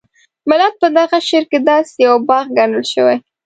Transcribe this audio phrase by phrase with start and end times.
[0.49, 3.17] ملت په دغه شعر کې داسې یو باغ ګڼل شوی.